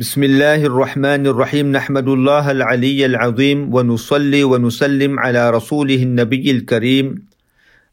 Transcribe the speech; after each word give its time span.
بسم 0.00 0.22
الله 0.22 0.64
الرحمن 0.64 1.26
الرحيم 1.26 1.72
نحمد 1.76 2.08
الله 2.08 2.50
العلي 2.50 3.06
العظيم 3.06 3.74
ونصلي 3.74 4.44
ونسلم 4.44 5.20
على 5.20 5.50
رسوله 5.50 6.02
النبي 6.02 6.50
الكريم 6.50 7.28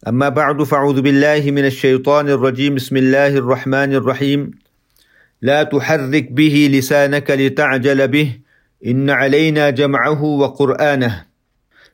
أما 0.08 0.30
بعد 0.30 0.64
فأعوذ 0.64 1.02
بالله 1.02 1.52
من 1.52 1.66
الشيطان 1.66 2.30
الرجيم 2.30 2.76
بسم 2.76 2.98
الله 2.98 3.28
الرحمن 3.28 3.92
الرحيم 4.00 4.52
لا 5.42 5.64
تحرك 5.64 6.32
به 6.32 6.70
لسانك 6.72 7.32
لتعجل 7.32 8.08
به 8.08 8.40
إن 8.86 9.10
علينا 9.10 9.70
جمعه 9.70 10.24
وقرآنه 10.24 11.26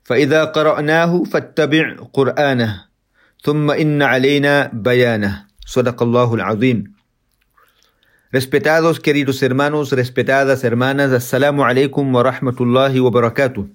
فإذا 0.03 0.43
قرأناه 0.43 1.23
فاتبع 1.23 1.95
قرآنه 2.13 2.85
ثم 3.41 3.71
إن 3.71 4.01
علينا 4.01 4.69
بيانه 4.73 5.45
صدق 5.65 6.03
الله 6.03 6.33
العظيم 6.33 7.02
Respetados 8.33 8.99
queridos 8.99 9.43
hermanos, 9.43 9.91
respetadas 9.91 10.63
hermanas, 10.63 11.11
Assalamu 11.11 11.65
alaikum 11.65 12.11
wa 12.15 12.23
rahmatullahi 12.23 12.99
wa 12.99 13.11
barakatuh. 13.11 13.69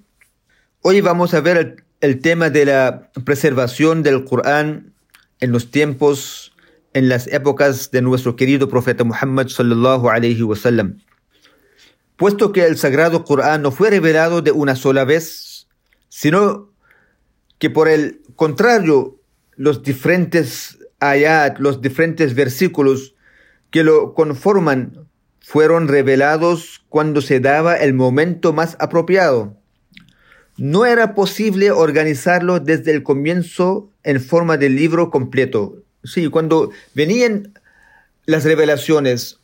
Hoy 0.81 0.99
vamos 0.99 1.33
a 1.33 1.39
ver 1.39 1.55
el, 1.55 1.83
el, 2.01 2.19
tema 2.19 2.49
de 2.49 2.65
la 2.65 3.09
preservación 3.23 4.03
del 4.03 4.25
Corán 4.25 4.91
en 5.39 5.53
los 5.53 5.71
tiempos, 5.71 6.51
en 6.91 7.07
las 7.07 7.27
épocas 7.27 7.91
de 7.91 8.01
nuestro 8.01 8.35
querido 8.35 8.67
profeta 8.67 9.05
Muhammad 9.05 9.47
sallallahu 9.47 10.09
alaihi 10.09 10.43
wasallam. 10.43 10.97
Puesto 12.17 12.51
que 12.51 12.65
el 12.65 12.77
sagrado 12.77 13.23
Corán 13.23 13.61
no 13.61 13.71
fue 13.71 13.89
revelado 13.89 14.41
de 14.41 14.51
una 14.51 14.75
sola 14.75 15.05
vez, 15.05 15.69
sino 16.09 16.69
que 17.59 17.69
por 17.69 17.87
el 17.87 18.23
contrario, 18.35 19.21
los 19.55 19.83
diferentes 19.83 20.79
ayat, 20.99 21.59
los 21.59 21.79
diferentes 21.79 22.35
versículos 22.35 23.15
que 23.71 23.83
lo 23.83 24.13
conforman 24.13 25.07
fueron 25.39 25.87
revelados 25.87 26.83
cuando 26.89 27.21
se 27.21 27.39
daba 27.39 27.75
el 27.75 27.93
momento 27.93 28.53
más 28.53 28.75
apropiado. 28.79 29.57
No 30.57 30.85
era 30.85 31.15
posible 31.15 31.71
organizarlo 31.71 32.59
desde 32.59 32.91
el 32.91 33.03
comienzo 33.03 33.89
en 34.03 34.19
forma 34.21 34.57
de 34.57 34.69
libro 34.69 35.09
completo. 35.09 35.83
Sí, 36.03 36.29
cuando 36.29 36.71
venían 36.93 37.53
las 38.25 38.43
revelaciones, 38.43 39.39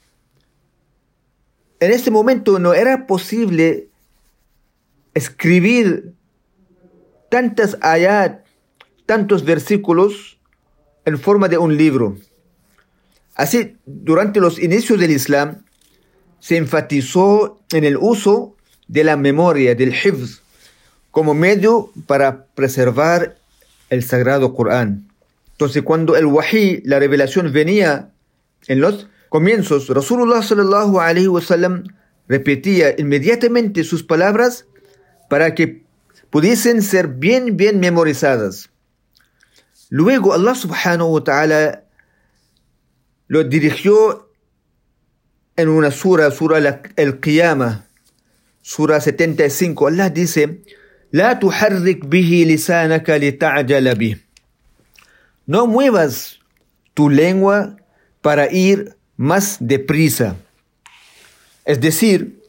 en 1.80 1.92
ese 1.92 2.12
momento 2.12 2.60
no 2.60 2.74
era 2.74 3.08
posible 3.08 3.90
escribir 5.14 6.14
tantas 7.30 7.78
ayat, 7.82 8.46
tantos 9.06 9.44
versículos 9.44 10.38
en 11.06 11.18
forma 11.18 11.48
de 11.48 11.58
un 11.58 11.78
libro. 11.78 12.18
Así, 13.36 13.78
durante 13.86 14.40
los 14.40 14.60
inicios 14.60 15.00
del 15.00 15.12
Islam, 15.12 15.66
se 16.40 16.58
enfatizó 16.58 17.60
en 17.72 17.84
el 17.84 17.98
uso 17.98 18.56
de 18.88 19.04
la 19.04 19.18
memoria, 19.18 19.76
del 19.76 19.94
hifz, 19.94 20.42
como 21.12 21.34
medio 21.34 21.92
para 22.08 22.46
preservar 22.56 23.38
el 23.90 24.04
sagrado 24.04 24.54
Corán. 24.54 25.10
Entonces, 25.52 25.84
cuando 25.84 26.16
el 26.16 26.26
wahi, 26.26 26.82
la 26.84 27.00
revelación, 27.00 27.52
venía 27.52 28.12
en 28.68 28.82
los 28.82 29.08
comienzos, 29.30 29.88
Rasulullah 29.90 30.42
sallallahu 30.42 31.00
alaihi 31.00 31.28
wasallam 31.28 31.84
repetía 32.28 32.96
inmediatamente 32.98 33.84
sus 33.84 34.04
palabras 34.04 34.66
para 35.30 35.56
que 35.56 35.84
pudiesen 36.30 36.82
ser 36.82 37.08
bien, 37.08 37.58
bien 37.58 37.80
memorizadas. 37.80 38.70
Luego 39.90 40.34
Allah 40.34 40.56
subhanahu 40.56 41.14
wa 41.14 41.24
ta'ala 41.24 41.85
lo 43.28 43.44
dirigió 43.44 44.30
en 45.56 45.70
una 45.70 45.92
sura, 45.92 46.30
sura 46.32 46.82
el 46.96 47.20
Qiyamah, 47.20 47.86
sura 48.62 49.00
75. 49.00 49.88
Allah 49.88 50.10
dice, 50.10 50.62
La 51.12 51.40
tuharrik 51.40 52.08
bihi 52.08 52.46
lisanaka 52.46 53.18
bih. 53.18 54.18
No 55.46 55.68
muevas 55.68 56.40
tu 56.94 57.10
lengua 57.10 57.78
para 58.22 58.52
ir 58.52 58.96
más 59.18 59.58
deprisa. 59.60 60.36
Es 61.64 61.80
decir, 61.80 62.42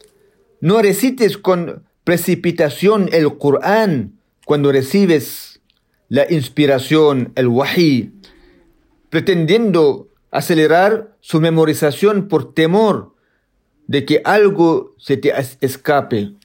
no 0.61 0.83
recites 0.83 1.39
con 1.39 1.85
precipitación 2.05 3.09
el 3.13 3.37
Corán 3.39 4.19
cuando 4.45 4.73
recibes 4.73 5.61
la 6.09 6.27
inspiración, 6.31 7.33
el 7.35 7.49
wahi, 7.49 8.13
pretendiendo 9.11 10.06
acelerar 10.31 11.17
su 11.21 11.41
memorización 11.41 12.29
por 12.29 12.55
temor 12.55 13.15
de 13.87 14.05
que 14.05 14.21
algo 14.25 14.95
se 14.99 15.17
te 15.17 15.33
escape. 15.61 16.19
El 16.19 16.37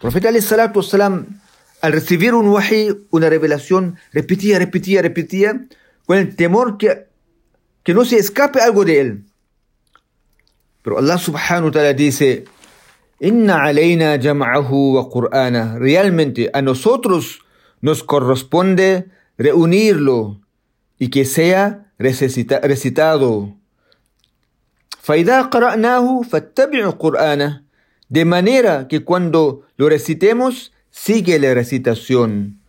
profeta 0.00 0.30
salam, 0.40 1.40
al 1.80 1.92
recibir 1.92 2.34
un 2.34 2.48
wahi, 2.48 3.06
una 3.10 3.28
revelación, 3.28 3.96
repetía, 4.12 4.58
repetía, 4.58 5.02
repetía, 5.02 5.66
con 6.06 6.18
el 6.18 6.36
temor 6.36 6.76
que, 6.76 7.06
que 7.82 7.94
no 7.94 8.04
se 8.04 8.16
escape 8.16 8.60
algo 8.60 8.84
de 8.84 9.00
él. 9.00 9.24
Pero 10.82 10.98
Allah 10.98 11.16
subhanahu 11.16 11.66
wa 11.66 11.72
ta'ala 11.72 11.92
dice, 11.94 12.44
Inna 13.20 13.64
alayna 13.64 14.18
jam'ahu 14.18 14.96
wa 14.96 15.08
qur'ana. 15.08 15.78
Realmente 15.78 16.50
a 16.52 16.60
nosotros 16.60 17.40
nos 17.80 18.04
corresponde 18.04 19.06
reunirlo 19.38 20.40
y 20.98 21.08
que 21.08 21.24
sea 21.24 21.83
recita, 21.98 22.60
recitado. 22.60 23.54
De 28.08 28.24
manera 28.24 28.88
que 28.88 29.04
cuando 29.04 29.62
lo 29.76 29.88
recitemos, 29.88 30.72
sigue 30.90 31.38
la 31.38 31.54
recitación. 31.54 32.60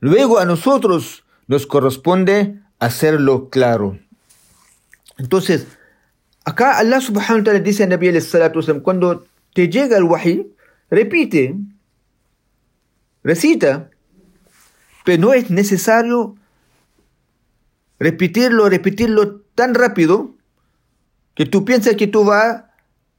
Luego 0.00 0.38
a 0.38 0.44
nosotros 0.44 1.24
nos 1.46 1.66
corresponde 1.66 2.58
hacerlo 2.78 3.50
claro. 3.50 3.98
Entonces, 5.18 5.66
acá 6.44 6.78
Allah 6.78 7.00
subhanahu 7.00 7.38
wa 7.38 7.44
ta'ala 7.44 7.60
dice 7.60 7.84
a 7.84 7.86
Nabi 7.86 8.10
cuando 8.82 9.26
te 9.52 9.68
llega 9.68 9.98
el 9.98 10.04
wahi, 10.04 10.46
repite, 10.90 11.54
recita, 13.22 13.90
pero 15.04 15.20
no 15.20 15.34
es 15.34 15.50
necesario 15.50 16.36
repetirlo, 18.00 18.68
repetirlo 18.68 19.42
tan 19.54 19.74
rápido 19.74 20.34
que 21.34 21.46
tú 21.46 21.64
piensas 21.64 21.94
que 21.94 22.06
tú 22.06 22.24
vas, 22.24 22.64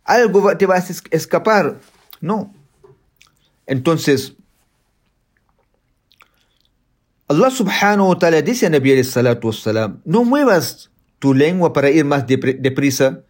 algo 0.03 0.57
te 0.57 0.65
vas 0.65 0.89
a 0.89 0.93
escapar. 1.11 1.79
No. 2.19 2.53
Entonces, 3.67 4.33
Allah 7.27 7.49
subhanahu 7.49 8.09
wa 8.09 8.19
ta'ala 8.19 8.41
dice 8.41 8.65
a 8.65 8.69
Nabi 8.69 9.01
salatu 9.03 9.47
wassalam, 9.47 10.01
no 10.03 10.25
muevas 10.25 10.91
tu 11.19 11.33
lengua 11.33 11.71
para 11.71 11.89
ir 11.89 12.03
más 12.03 12.25
deprisa, 12.27 13.21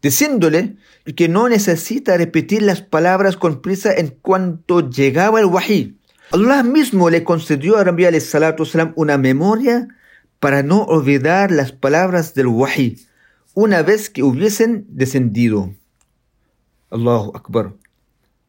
diciéndole 0.00 0.76
que 1.16 1.28
no 1.28 1.48
necesita 1.48 2.16
repetir 2.16 2.62
las 2.62 2.80
palabras 2.80 3.36
con 3.36 3.60
prisa 3.60 3.92
en 3.92 4.16
cuanto 4.22 4.88
llegaba 4.88 5.40
el 5.40 5.46
wahi. 5.46 5.98
Allah 6.30 6.62
mismo 6.62 7.10
le 7.10 7.24
concedió 7.24 7.76
a 7.76 7.84
Nabi 7.84 8.20
salatu 8.20 8.62
wassalam 8.62 8.92
una 8.94 9.18
memoria 9.18 9.88
para 10.40 10.62
no 10.62 10.82
olvidar 10.84 11.50
las 11.50 11.72
palabras 11.72 12.34
del 12.34 12.48
wahi 12.48 12.98
una 13.54 13.82
vez 13.82 14.10
que 14.10 14.22
hubiesen 14.22 14.86
descendido. 14.88 15.74
Allahu 16.90 17.36
Akbar. 17.36 17.74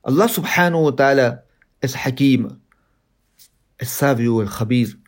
Allah 0.03 0.27
subhanahu 0.27 0.85
wa 0.85 0.95
ta'ala 0.95 1.43
es 1.81 1.95
hakim, 1.95 2.59
es 3.77 3.89
sabio, 3.89 4.41
el 4.41 4.49
khabir. 4.49 4.99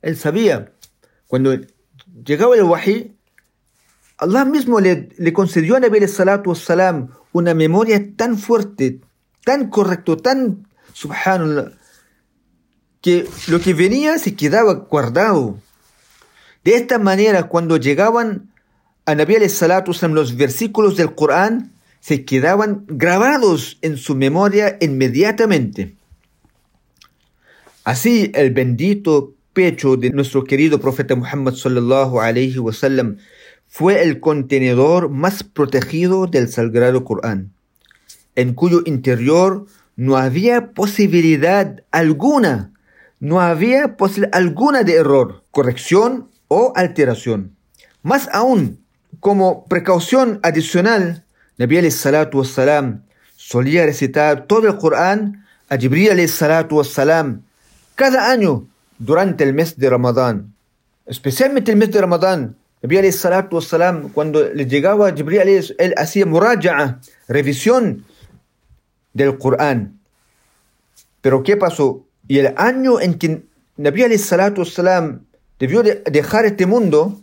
Él 0.00 0.16
sabía, 0.16 0.72
cuando 1.26 1.56
llegaba 2.24 2.54
el 2.56 2.64
wahi, 2.64 3.16
Allah 4.18 4.44
mismo 4.44 4.80
le, 4.80 5.08
le 5.16 5.32
concedió 5.32 5.76
a 5.76 5.80
Nabi 5.80 6.06
salatu 6.06 6.54
salam 6.54 7.08
una 7.32 7.54
memoria 7.54 8.14
tan 8.16 8.38
fuerte, 8.38 9.00
tan 9.44 9.70
correcto, 9.70 10.16
tan 10.16 10.68
subhanallah, 10.92 11.72
que 13.00 13.26
lo 13.48 13.58
que 13.58 13.74
venía 13.74 14.18
se 14.18 14.36
quedaba 14.36 14.74
guardado. 14.74 15.58
De 16.64 16.76
esta 16.76 16.98
manera, 16.98 17.44
cuando 17.44 17.76
llegaban 17.76 18.52
a 19.04 19.14
Nabi 19.14 19.48
salatu 19.48 19.92
los 20.10 20.36
versículos 20.36 20.96
del 20.96 21.14
Corán, 21.14 21.72
se 22.00 22.24
quedaban 22.24 22.84
grabados 22.88 23.78
en 23.82 23.96
su 23.96 24.14
memoria 24.14 24.76
inmediatamente. 24.80 25.94
Así, 27.84 28.30
el 28.34 28.52
bendito 28.52 29.34
pecho 29.52 29.96
de 29.96 30.10
nuestro 30.10 30.44
querido 30.44 30.80
profeta 30.80 31.14
Muhammad 31.16 31.54
sallallahu 31.54 32.20
alaihi 32.20 32.58
wasallam 32.58 33.18
fue 33.68 34.02
el 34.02 34.20
contenedor 34.20 35.08
más 35.08 35.42
protegido 35.42 36.26
del 36.26 36.48
sagrado 36.48 37.04
Corán, 37.04 37.52
en 38.36 38.54
cuyo 38.54 38.82
interior 38.84 39.66
no 39.96 40.16
había 40.16 40.72
posibilidad 40.72 41.82
alguna, 41.90 42.72
no 43.18 43.40
había 43.40 43.96
posibilidad 43.96 44.36
alguna 44.36 44.84
de 44.84 44.94
error, 44.94 45.42
corrección 45.50 46.28
o 46.52 46.72
alteración. 46.76 47.56
Más 48.02 48.28
aún, 48.30 48.84
como 49.20 49.64
precaución 49.64 50.38
adicional, 50.42 51.24
Nabi 51.56 51.90
salatu 51.90 52.40
wassalam 52.40 53.04
solía 53.36 53.86
recitar 53.86 54.46
todo 54.46 54.68
el 54.68 54.76
Corán 54.76 55.46
a 55.70 55.78
Jibril 55.78 56.28
salatu 56.28 56.76
wassalam 56.76 57.40
cada 57.94 58.30
año 58.30 58.66
durante 58.98 59.44
el 59.44 59.54
mes 59.54 59.78
de 59.78 59.88
Ramadán. 59.88 60.52
Especialmente 61.06 61.72
el 61.72 61.78
mes 61.78 61.90
de 61.90 62.02
Ramadán. 62.02 62.56
Nabi 62.82 63.10
salatu 63.12 63.56
wassalam, 63.56 64.10
cuando 64.10 64.44
le 64.52 64.66
llegaba 64.66 65.08
a 65.08 65.14
Jibril 65.14 65.48
él 65.78 65.94
hacía 65.96 66.26
muraja'a, 66.26 67.00
revisión 67.28 68.04
del 69.14 69.38
Corán. 69.38 69.98
Pero 71.22 71.42
¿qué 71.42 71.56
pasó? 71.56 72.04
Y 72.28 72.40
el 72.40 72.52
año 72.58 73.00
en 73.00 73.14
que 73.14 73.42
Nabi 73.78 74.18
salatu 74.18 74.60
wassalam 74.62 75.24
debió 75.62 75.84
de 75.84 76.02
dejar 76.10 76.44
este 76.44 76.66
mundo, 76.66 77.20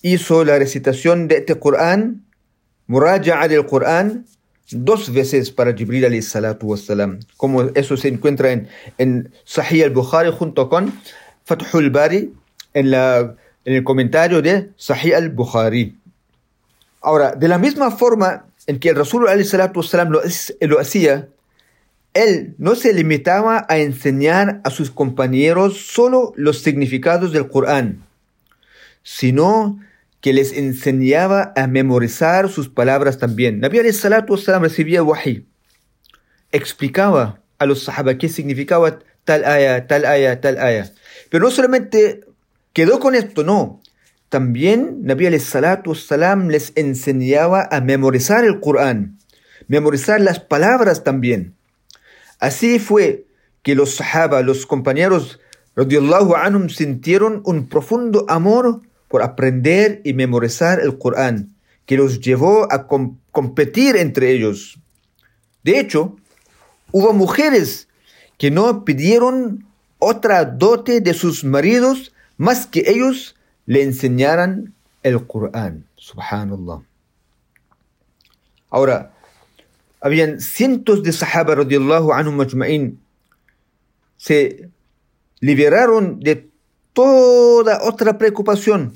hizo 0.00 0.44
la 0.44 0.60
recitación 0.60 1.26
de 1.26 1.38
este 1.38 1.58
Corán, 1.58 2.24
muraja'a 2.86 3.48
del 3.48 3.66
Corán, 3.66 4.26
dos 4.70 5.12
veces 5.12 5.50
para 5.50 5.74
Jibril 5.74 6.04
alayhi 6.04 6.22
salatu 6.22 6.68
wassalam. 6.68 7.18
Como 7.36 7.62
eso 7.74 7.96
se 7.96 8.06
encuentra 8.06 8.52
en, 8.52 8.68
en 8.98 9.32
Sahih 9.44 9.82
al-Bukhari 9.82 10.30
junto 10.30 10.68
con 10.68 10.92
Fathul 11.44 11.90
Bari 11.90 12.32
en 12.74 12.94
el 13.64 13.82
comentario 13.82 14.40
de 14.40 14.70
Sahih 14.76 15.12
al-Bukhari. 15.12 15.98
Ahora, 17.00 17.32
de 17.32 17.48
la 17.48 17.58
misma 17.58 17.90
forma 17.90 18.46
en 18.68 18.78
que 18.78 18.90
el 18.90 18.94
Rasul 18.94 19.26
alayhi 19.26 19.48
salatu 19.48 19.80
wassalam 19.80 20.10
lo, 20.10 20.20
lo 20.60 20.78
hacía, 20.78 21.26
él 22.14 22.54
no 22.58 22.74
se 22.74 22.92
limitaba 22.92 23.66
a 23.68 23.78
enseñar 23.78 24.60
a 24.64 24.70
sus 24.70 24.90
compañeros 24.90 25.78
solo 25.78 26.32
los 26.36 26.60
significados 26.60 27.32
del 27.32 27.48
Corán, 27.48 28.04
sino 29.02 29.80
que 30.20 30.32
les 30.32 30.52
enseñaba 30.52 31.52
a 31.56 31.66
memorizar 31.66 32.48
sus 32.48 32.68
palabras 32.68 33.18
también. 33.18 33.60
Nabi 33.60 33.80
wasalam 33.80 34.62
recibía 34.62 35.02
wahi, 35.02 35.46
explicaba 36.52 37.40
a 37.58 37.66
los 37.66 37.84
sahaba 37.84 38.18
qué 38.18 38.28
significaba 38.28 38.98
tal 39.24 39.44
aya, 39.44 39.86
tal 39.86 40.04
aya, 40.04 40.40
tal 40.40 40.58
aya. 40.58 40.92
Pero 41.30 41.44
no 41.44 41.50
solamente 41.50 42.24
quedó 42.72 43.00
con 43.00 43.14
esto, 43.14 43.42
no. 43.42 43.80
También 44.28 44.98
Nabi 45.02 45.28
wasalam 45.28 46.48
les 46.48 46.72
enseñaba 46.76 47.68
a 47.70 47.80
memorizar 47.80 48.44
el 48.44 48.60
Corán, 48.60 49.18
memorizar 49.66 50.20
las 50.20 50.40
palabras 50.40 51.04
también. 51.04 51.54
Así 52.42 52.80
fue 52.80 53.28
que 53.62 53.76
los 53.76 53.94
sahaba, 53.94 54.42
los 54.42 54.66
compañeros 54.66 55.38
radiallahu 55.76 56.34
anhum 56.34 56.68
sintieron 56.70 57.40
un 57.44 57.68
profundo 57.68 58.24
amor 58.28 58.80
por 59.06 59.22
aprender 59.22 60.00
y 60.02 60.12
memorizar 60.12 60.80
el 60.80 60.98
Corán, 60.98 61.54
que 61.86 61.96
los 61.96 62.18
llevó 62.18 62.66
a 62.72 62.88
com 62.88 63.16
competir 63.30 63.94
entre 63.94 64.32
ellos. 64.32 64.76
De 65.62 65.78
hecho, 65.78 66.16
hubo 66.90 67.12
mujeres 67.12 67.86
que 68.38 68.50
no 68.50 68.84
pidieron 68.84 69.64
otra 70.00 70.44
dote 70.44 71.00
de 71.00 71.14
sus 71.14 71.44
maridos 71.44 72.12
más 72.38 72.66
que 72.66 72.82
ellos 72.86 73.36
le 73.66 73.84
enseñaran 73.84 74.74
el 75.04 75.28
Corán. 75.28 75.86
Subhanallah. 75.94 76.82
Ahora, 78.68 79.11
habían 80.02 80.40
cientos 80.40 81.02
de 81.02 81.12
sahaba 81.12 81.54
radiallahu 81.54 82.12
anhum 82.12 82.36
majma'in 82.36 83.00
se 84.16 84.68
liberaron 85.40 86.20
de 86.20 86.50
toda 86.92 87.82
otra 87.82 88.18
preocupación 88.18 88.92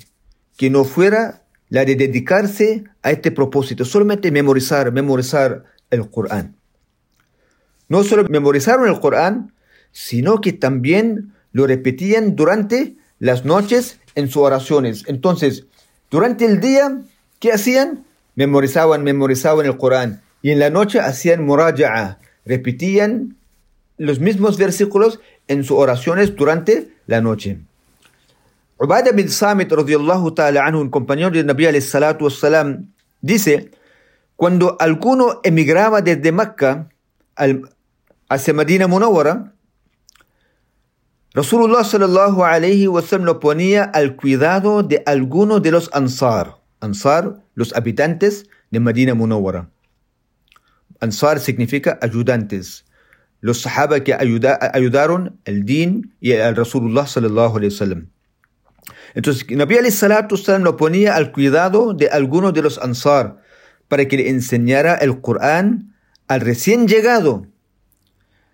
que 0.57 0.69
no 0.69 0.83
fuera 0.83 1.43
la 1.69 1.83
de 1.83 1.95
dedicarse 1.95 2.85
a 3.01 3.11
este 3.11 3.31
propósito, 3.31 3.83
solamente 3.83 4.31
memorizar, 4.31 4.91
memorizar 4.91 5.65
el 5.89 6.09
Corán. 6.09 6.55
No 7.89 8.03
solo 8.03 8.25
memorizaron 8.29 8.87
el 8.87 8.99
Corán, 8.99 9.53
sino 9.91 10.39
que 10.39 10.53
también 10.53 11.33
lo 11.51 11.67
repetían 11.67 12.35
durante 12.35 12.95
las 13.19 13.45
noches 13.45 13.99
en 14.15 14.27
sus 14.27 14.43
oraciones. 14.43 15.03
Entonces, 15.07 15.65
durante 16.09 16.45
el 16.45 16.59
día, 16.59 17.01
¿qué 17.39 17.51
hacían? 17.51 18.05
Memorizaban, 18.35 19.03
memorizaban 19.03 19.65
el 19.65 19.77
Corán. 19.77 20.21
Y 20.47 20.51
en 20.51 20.59
la 20.59 20.69
noche 20.69 21.01
hacían 21.01 21.43
muraja'a, 21.43 22.19
repetían 22.45 23.35
los 23.97 24.21
mismos 24.21 24.57
versículos 24.57 25.19
en 25.49 25.65
sus 25.65 25.77
oraciones 25.77 26.37
durante 26.37 26.87
la 27.05 27.19
noche. 27.19 27.59
Ubadah 28.79 29.11
bin 29.11 29.27
Samit 29.27 29.73
un 29.73 30.89
compañero 30.89 31.31
de 31.31 31.43
Nabi 31.43 31.81
salatu 31.81 32.23
wassalam, 32.23 32.93
dice, 33.19 33.71
cuando 34.37 34.77
alguno 34.79 35.41
emigraba 35.43 36.01
desde 36.01 36.31
Mecca 36.31 36.87
hacia 38.29 38.53
Medina 38.53 38.87
Munawara, 38.87 39.51
Rasulullah 41.33 41.83
sallallahu 41.83 42.45
alayhi 42.45 42.87
wasallam 42.87 43.25
lo 43.25 43.41
ponía 43.41 43.83
al 43.83 44.15
cuidado 44.15 44.81
de 44.81 45.03
alguno 45.05 45.59
de 45.59 45.71
los 45.71 45.89
Ansar. 45.91 46.55
Ansar, 46.79 47.43
los 47.53 47.75
habitantes 47.75 48.45
de 48.71 48.79
Medina 48.79 49.13
Munawara. 49.13 49.67
Ansar 50.99 51.39
significa 51.39 51.99
ayudantes. 52.01 52.85
Los 53.41 53.61
sahaba 53.61 54.03
que 54.03 54.13
ayuda, 54.13 54.57
ayudaron 54.73 55.39
el 55.45 55.63
din 55.63 56.15
y 56.19 56.33
al 56.33 56.55
Rasulullah 56.55 57.05
sallallahu 57.05 57.57
alayhi 57.57 57.73
wasallam. 57.73 58.09
Entonces, 59.13 59.45
Nabi 59.49 59.75
wasallam 59.75 60.63
lo 60.63 60.77
ponía 60.77 61.15
al 61.15 61.31
cuidado 61.31 61.93
de 61.93 62.09
alguno 62.09 62.51
de 62.51 62.61
los 62.61 62.77
Ansar 62.77 63.37
para 63.87 64.07
que 64.07 64.17
le 64.17 64.29
enseñara 64.29 64.95
el 64.95 65.21
Corán 65.21 65.95
al 66.27 66.41
recién 66.41 66.87
llegado. 66.87 67.47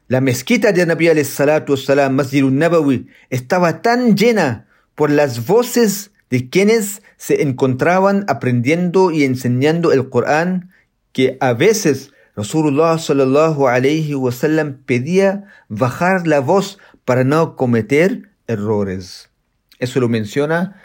La 0.08 0.22
mezquita 0.22 0.72
de 0.72 0.86
Nabi 0.86 1.10
wasallam, 1.10 2.16
Masjid 2.16 2.44
nabawi 2.44 3.08
estaba 3.30 3.82
tan 3.82 4.16
llena 4.16 4.68
por 4.96 5.10
las 5.10 5.48
voces 5.48 6.12
de 6.30 6.50
quienes 6.50 7.02
se 7.18 7.42
encontraban 7.42 8.26
aprendiendo 8.28 9.12
y 9.12 9.24
enseñando 9.24 9.92
el 9.92 10.10
Corán 10.10 10.72
que 11.14 11.38
a 11.40 11.54
veces 11.54 12.13
Rasulullah 12.36 12.98
sallallahu 12.98 13.68
alayhi 13.68 14.16
wasallam 14.16 14.82
pedía 14.86 15.46
bajar 15.70 16.26
la 16.26 16.40
voz 16.40 16.80
para 17.06 17.24
no 17.24 17.56
cometer 17.56 18.30
errores. 18.48 19.30
Eso 19.78 20.00
lo 20.00 20.10
menciona 20.10 20.82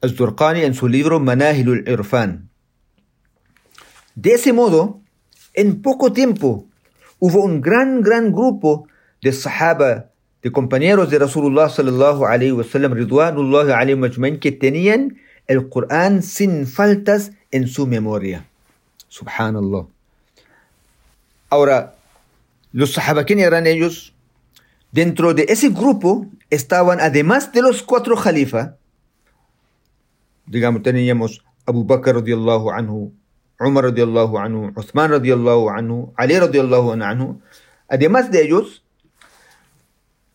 Al-Turqani 0.00 0.62
en 0.62 0.74
su 0.74 0.88
libro 0.88 1.20
Manahilul 1.20 1.84
Irfan. 1.86 2.48
De 4.16 4.32
ese 4.32 4.52
modo, 4.52 5.00
en 5.54 5.82
poco 5.82 6.12
tiempo, 6.12 6.66
hubo 7.18 7.44
un 7.44 7.60
gran, 7.60 8.00
gran 8.02 8.32
grupo 8.32 8.88
de 9.22 9.32
sahaba, 9.32 10.10
de 10.42 10.50
compañeros 10.50 11.10
de 11.10 11.18
Rasulullah 11.18 11.68
sallallahu 11.68 12.24
alayhi 12.24 12.52
wasallam, 12.52 12.92
alayhi 12.92 14.38
que 14.40 14.52
tenían 14.52 15.18
el 15.46 15.68
Corán 15.68 16.22
sin 16.22 16.66
faltas 16.66 17.32
en 17.50 17.68
su 17.68 17.86
memoria. 17.86 18.46
Subhanallah. 19.08 19.99
Ahora, 21.50 21.96
los 22.72 22.92
sahaba, 22.92 23.24
¿quién 23.24 23.40
eran 23.40 23.66
ellos? 23.66 24.14
Dentro 24.92 25.34
de 25.34 25.46
ese 25.48 25.68
grupo 25.68 26.26
estaban, 26.48 27.00
además 27.00 27.52
de 27.52 27.62
los 27.62 27.82
cuatro 27.82 28.16
jalifas, 28.16 28.74
digamos, 30.46 30.82
teníamos 30.82 31.42
Abu 31.66 31.84
Bakr 31.84 32.14
radiallahu 32.16 32.70
anhu, 32.70 33.12
Umar 33.58 33.84
radiallahu 33.84 34.38
anhu, 34.38 34.72
Uthman 34.74 35.10
radiallahu 35.10 35.70
anhu, 35.70 36.12
Ali 36.16 36.38
radiallahu 36.38 36.92
anhu. 36.92 37.42
Además 37.88 38.30
de 38.30 38.42
ellos, 38.42 38.82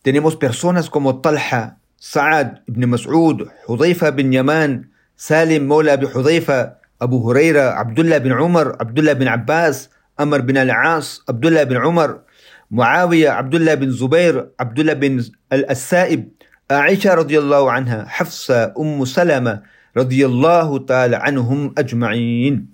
tenemos 0.03 0.36
personas 0.36 0.89
como 0.89 1.22
Talha, 1.22 1.79
Sa'ad 1.98 2.62
ibn 2.67 2.86
Mas'ud, 2.88 3.50
Hudayfa 3.67 4.12
bin 4.12 4.31
Yaman, 4.31 4.91
Salim 5.15 5.65
Mola 5.65 5.98
bin 5.98 6.10
Hudayfa, 6.12 6.79
Abu 7.00 7.24
Huraira, 7.24 7.79
Abdullah 7.79 8.19
bin 8.19 8.34
Umar, 8.34 8.75
Abdullah 8.79 9.15
bin 9.15 9.27
Abbas, 9.27 9.89
Amr 10.17 10.41
bin 10.41 10.57
al-As, 10.57 11.22
Abdullah 11.27 11.65
bin 11.65 11.77
Umar, 11.77 12.25
معاوية 12.72 13.29
عبد 13.29 13.55
الله 13.55 13.74
بن 13.74 13.91
زبير 13.91 14.50
عبد 14.60 14.79
الله 14.79 14.93
بن 14.93 15.25
السائب 15.53 16.29
عائشة 16.72 17.13
رضي 17.13 17.39
الله 17.39 17.72
عنها 17.72 18.05
حفصة 18.05 18.74
أم 18.79 19.05
سلمة 19.05 19.62
رضي 19.98 20.25
الله 20.25 20.77
تعالى 20.86 21.15
عنهم 21.15 21.74
أجمعين 21.77 22.67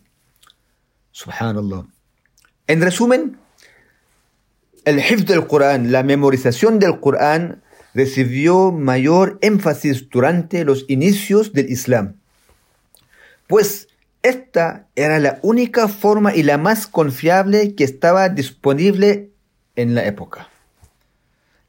سبحان 1.14 1.58
الله 1.58 1.86
En 2.70 2.80
resumen, 2.82 3.38
el 4.86 5.00
hifz 5.00 5.26
del 5.26 5.46
Corán, 5.46 5.92
la 5.92 6.04
memorización 6.04 6.80
del 6.80 7.02
Corán, 7.02 7.62
recibió 7.94 8.72
mayor 8.72 9.40
énfasis 9.42 10.10
durante 10.10 10.64
los 10.64 10.86
inicios 10.88 11.52
del 11.52 11.70
Islam. 11.70 12.16
Pues 13.48 13.90
esta 14.24 14.88
era 14.96 15.20
la 15.20 15.40
única 15.42 15.88
forma 15.88 16.36
y 16.36 16.44
la 16.44 16.58
más 16.58 16.88
confiable 16.88 17.76
que 17.76 17.84
estaba 17.84 18.30
disponible 18.30 19.32
en 19.76 19.96
la 19.96 20.06
época. 20.06 20.50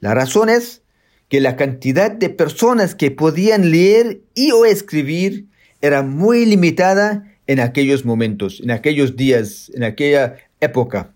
La 0.01 0.15
razón 0.15 0.49
es 0.49 0.83
que 1.29 1.41
la 1.41 1.57
cantidad 1.57 2.11
de 2.11 2.29
personas 2.29 2.95
que 2.95 3.11
podían 3.11 3.71
leer 3.71 4.21
y 4.35 4.53
o 4.53 4.67
escribir 4.67 5.47
era 5.81 6.03
muy 6.03 6.45
limitada 6.45 7.25
en 7.47 7.61
aquellos 7.61 8.05
momentos, 8.05 8.61
en 8.63 8.71
aquellos 8.71 9.17
días, 9.17 9.71
en 9.75 9.85
aquella 9.85 10.37
época. 10.61 11.15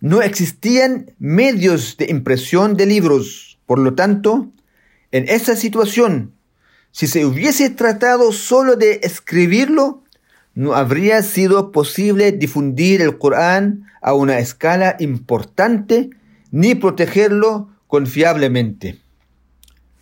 No 0.00 0.22
existían 0.22 1.12
medios 1.18 1.96
de 1.96 2.10
impresión 2.10 2.76
de 2.76 2.86
libros. 2.86 3.58
Por 3.66 3.78
lo 3.78 3.94
tanto, 3.94 4.50
en 5.10 5.28
esa 5.28 5.56
situación, 5.56 6.34
si 6.92 7.06
se 7.06 7.24
hubiese 7.24 7.70
tratado 7.70 8.32
solo 8.32 8.76
de 8.76 9.00
escribirlo, 9.02 9.99
no 10.60 10.74
habría 10.74 11.22
sido 11.22 11.72
posible 11.72 12.32
difundir 12.32 13.00
el 13.00 13.16
Corán 13.16 13.86
a 14.02 14.12
una 14.12 14.40
escala 14.40 14.96
importante 14.98 16.10
ni 16.50 16.74
protegerlo 16.74 17.70
confiablemente. 17.86 18.98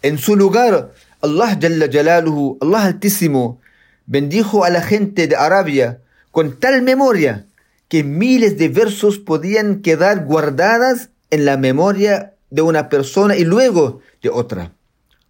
En 0.02 0.18
su 0.18 0.34
lugar, 0.34 0.94
Allah 1.20 1.56
Jalla 1.60 1.88
Jalaluhu, 1.88 2.58
Allah 2.60 2.86
Altísimo, 2.86 3.60
bendijo 4.06 4.64
a 4.64 4.70
la 4.70 4.82
gente 4.82 5.28
de 5.28 5.36
Arabia 5.36 6.00
con 6.32 6.58
tal 6.58 6.82
memoria 6.82 7.46
que 7.86 8.02
miles 8.02 8.58
de 8.58 8.68
versos 8.68 9.20
podían 9.20 9.80
quedar 9.80 10.24
guardadas 10.24 11.10
en 11.30 11.44
la 11.44 11.56
memoria 11.56 12.34
de 12.50 12.62
una 12.62 12.88
persona 12.88 13.36
y 13.36 13.44
luego 13.44 14.00
de 14.22 14.30
otra. 14.30 14.72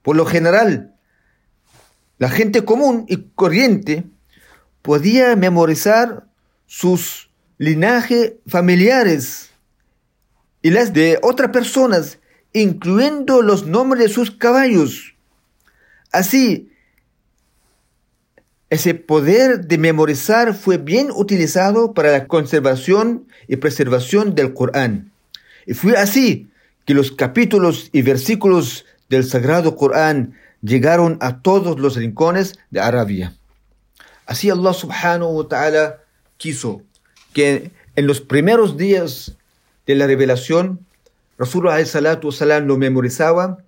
Por 0.01 0.17
lo 0.17 0.25
general, 0.25 0.95
la 2.17 2.31
gente 2.31 2.65
común 2.65 3.05
y 3.11 3.29
corriente 3.35 4.07
podía 4.89 5.37
memorizar 5.37 6.25
sus 6.67 7.29
linajes 7.59 8.33
familiares 8.47 9.51
y 10.63 10.71
las 10.71 10.95
de 10.95 11.19
otras 11.21 11.51
personas, 11.51 12.21
incluyendo 12.55 13.43
los 13.43 13.67
nombres 13.67 14.05
de 14.05 14.09
sus 14.09 14.31
caballos. 14.31 15.15
Así, 16.11 16.73
ese 18.71 18.95
poder 18.95 19.67
de 19.67 19.77
memorizar 19.77 20.55
fue 20.55 20.79
bien 20.79 21.11
utilizado 21.15 21.93
para 21.93 22.11
la 22.11 22.27
conservación 22.27 23.27
y 23.47 23.57
preservación 23.57 24.35
del 24.35 24.55
Corán. 24.55 25.13
Y 25.67 25.75
fue 25.75 25.99
así 25.99 26.49
que 26.87 26.95
los 26.95 27.13
capítulos 27.13 27.91
y 27.93 28.01
versículos 28.01 28.87
del 29.11 29.25
Sagrado 29.25 29.77
Corán 29.77 30.33
llegaron 30.63 31.19
a 31.21 31.43
todos 31.43 31.79
los 31.79 31.97
rincones 31.97 32.59
de 32.71 32.81
Arabia. 32.81 33.38
Así 34.29 34.51
Allah 34.51 34.75
subhanahu 34.77 35.41
wa 35.41 35.49
ta'ala 35.49 36.05
quiso 36.37 36.83
que 37.33 37.73
en 37.97 38.07
los 38.07 38.21
primeros 38.21 38.77
días 38.77 39.39
de 39.87 39.95
la 39.95 40.07
revelación, 40.07 40.85
Rasulullah 41.39 41.83
salatu 41.87 42.29
lo 42.67 42.77
memorizaba 42.77 43.65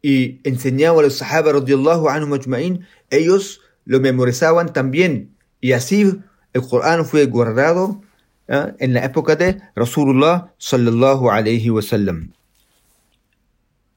y 0.00 0.40
enseñaba 0.48 1.00
a 1.00 1.02
los 1.02 1.18
sahaba 1.18 1.52
radiallahu 1.52 2.08
anhum 2.08 2.32
ajma'in, 2.32 2.86
ellos 3.10 3.60
lo 3.84 4.00
memorizaban 4.00 4.72
también 4.72 5.36
y 5.60 5.72
así 5.72 6.18
el 6.54 6.62
Corán 6.62 7.04
fue 7.04 7.26
guardado 7.26 8.00
¿eh? 8.48 8.72
en 8.78 8.94
la 8.94 9.04
época 9.04 9.36
de 9.36 9.60
Rasulullah 9.76 10.54
sallallahu 10.56 11.30
alayhi 11.30 11.68
wa 11.68 11.82
sallam. 11.82 12.32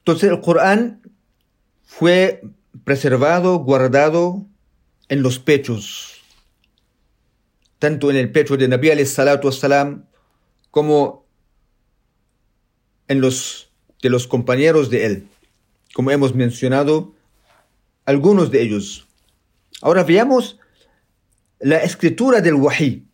Entonces 0.00 0.28
el 0.28 0.42
Corán 0.42 1.00
fue 1.82 2.42
preservado, 2.84 3.56
guardado 3.60 4.44
en 5.14 5.22
los 5.22 5.38
pechos, 5.38 6.20
tanto 7.78 8.10
en 8.10 8.16
el 8.16 8.32
pecho 8.32 8.56
de 8.56 8.66
Nabi 8.66 9.06
salatu 9.06 9.52
salam 9.52 10.06
como 10.72 11.24
en 13.06 13.20
los 13.20 13.70
de 14.02 14.10
los 14.10 14.26
compañeros 14.26 14.90
de 14.90 15.06
él, 15.06 15.28
como 15.94 16.10
hemos 16.10 16.34
mencionado 16.34 17.14
algunos 18.04 18.50
de 18.50 18.62
ellos. 18.62 19.06
Ahora 19.82 20.02
veamos 20.02 20.58
la 21.60 21.78
escritura 21.78 22.40
del 22.40 22.54
Wahi. 22.54 23.06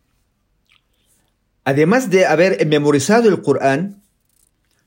Además 1.65 2.09
de 2.09 2.25
haber 2.25 2.65
memorizado 2.65 3.29
el 3.29 3.43
Corán, 3.43 4.01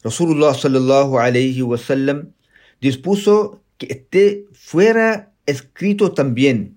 Rasulullah 0.03 0.53
sallallahu 0.53 1.21
alayhi 1.21 1.63
wa 1.63 1.79
sallam 1.79 2.33
dispuso 2.81 3.63
que 3.79 3.87
este 3.87 4.47
fuera 4.53 5.33
escrito 5.47 6.13
también. 6.13 6.74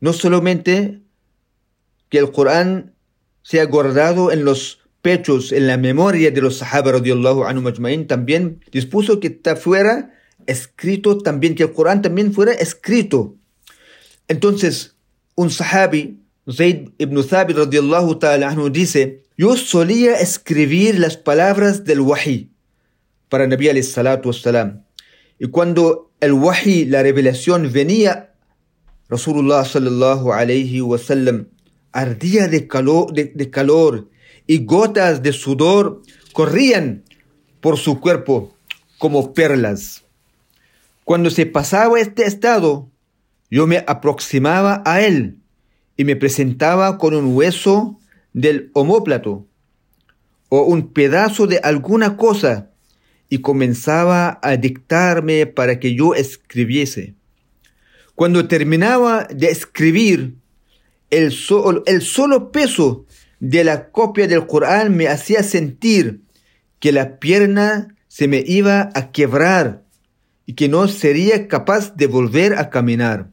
No 0.00 0.12
solamente 0.12 1.00
que 2.08 2.18
el 2.18 2.30
Corán 2.30 2.94
sea 3.42 3.64
guardado 3.66 4.30
en 4.32 4.44
los 4.44 4.80
pechos, 5.02 5.52
en 5.52 5.66
la 5.66 5.76
memoria 5.76 6.30
de 6.30 6.40
los 6.40 6.58
sahaba 6.58 6.92
radiallahu 6.92 7.44
anhu 7.44 7.72
también 8.06 8.60
dispuso 8.72 9.20
que 9.20 9.40
fuera 9.56 10.14
escrito 10.46 11.18
también, 11.18 11.54
que 11.54 11.64
el 11.64 11.72
Corán 11.72 12.02
también 12.02 12.32
fuera 12.32 12.52
escrito. 12.52 13.36
Entonces, 14.28 14.96
un 15.34 15.50
sahabi, 15.50 16.20
Zayd 16.50 16.90
ibn 16.98 17.22
Thabit 17.26 17.56
radiallahu 17.56 18.18
ta'ala 18.18 18.48
anhu, 18.48 18.70
dice, 18.70 19.22
yo 19.36 19.56
solía 19.56 20.16
escribir 20.20 20.98
las 20.98 21.16
palabras 21.16 21.84
del 21.84 22.00
wahi 22.00 22.50
para 23.28 23.46
Nabi 23.46 23.68
alayhi 23.68 23.84
salatu 23.84 24.28
wassalam. 24.28 24.84
Y 25.38 25.46
cuando 25.48 26.10
el 26.20 26.32
wahi, 26.32 26.84
la 26.86 27.02
revelación 27.02 27.70
venía, 27.72 28.27
Rasulullah 29.08 29.64
sallallahu 29.64 30.32
alayhi 30.32 30.80
wasallam 30.80 31.46
ardía 31.92 32.48
de 32.48 32.66
calor, 32.68 33.12
de 33.12 33.50
calor 33.50 34.08
y 34.46 34.64
gotas 34.64 35.22
de 35.22 35.32
sudor 35.32 36.02
corrían 36.32 37.04
por 37.60 37.78
su 37.78 38.00
cuerpo 38.00 38.54
como 38.98 39.32
perlas. 39.32 40.04
Cuando 41.04 41.30
se 41.30 41.46
pasaba 41.46 41.98
este 42.00 42.26
estado, 42.26 42.90
yo 43.50 43.66
me 43.66 43.82
aproximaba 43.86 44.82
a 44.84 45.00
él 45.00 45.38
y 45.96 46.04
me 46.04 46.16
presentaba 46.16 46.98
con 46.98 47.14
un 47.14 47.34
hueso 47.34 47.98
del 48.34 48.70
homóplato 48.74 49.46
o 50.50 50.62
un 50.62 50.92
pedazo 50.92 51.46
de 51.46 51.58
alguna 51.58 52.16
cosa 52.16 52.70
y 53.28 53.38
comenzaba 53.38 54.38
a 54.42 54.56
dictarme 54.56 55.46
para 55.46 55.80
que 55.80 55.94
yo 55.94 56.14
escribiese. 56.14 57.17
Cuando 58.18 58.48
terminaba 58.48 59.28
de 59.30 59.46
escribir, 59.46 60.38
el, 61.08 61.30
solo 61.30 62.50
peso 62.50 63.06
de 63.38 63.62
la 63.62 63.92
copia 63.92 64.26
del 64.26 64.44
Corán 64.48 64.96
me 64.96 65.06
hacía 65.06 65.44
sentir 65.44 66.22
que 66.80 66.90
la 66.90 67.20
pierna 67.20 67.94
se 68.08 68.26
me 68.26 68.42
iba 68.44 68.90
a 68.96 69.12
quebrar 69.12 69.84
y 70.46 70.54
que 70.54 70.68
no 70.68 70.88
sería 70.88 71.46
capaz 71.46 71.94
de 71.94 72.08
volver 72.08 72.58
a 72.58 72.70
caminar. 72.70 73.30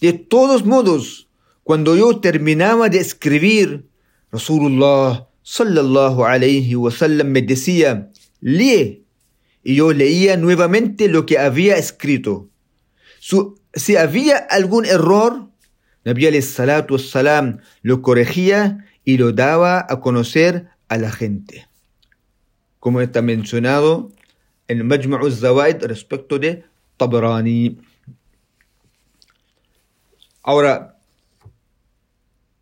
De 0.00 0.12
todos 0.12 0.66
modos, 0.66 1.28
cuando 1.62 1.96
yo 1.96 2.18
terminaba 2.18 2.88
de 2.88 2.98
escribir, 2.98 3.86
Rasulullah 4.32 5.28
sallallahu 5.44 6.24
alayhi 6.24 6.74
wasallam 6.74 7.28
me 7.28 7.42
decía, 7.42 8.10
lee. 8.40 9.04
Y 9.62 9.76
yo 9.76 9.92
leía 9.92 10.36
nuevamente 10.36 11.08
lo 11.08 11.26
que 11.26 11.38
había 11.38 11.76
escrito. 11.76 12.50
Si 13.74 13.96
había 13.96 14.38
algún 14.38 14.86
error, 14.86 15.48
Nabi 16.04 16.40
salatu 16.42 16.98
salam 16.98 17.60
lo 17.82 18.02
corregía 18.02 18.84
y 19.04 19.16
lo 19.16 19.32
daba 19.32 19.86
a 19.88 20.00
conocer 20.00 20.68
a 20.88 20.98
la 20.98 21.10
gente. 21.10 21.66
Como 22.78 23.00
está 23.00 23.22
mencionado 23.22 24.12
en 24.68 24.86
Majma'u 24.86 25.30
Zawaid 25.30 25.82
respecto 25.84 26.38
de 26.38 26.64
Tabrani. 26.96 27.78
Ahora, 30.42 30.98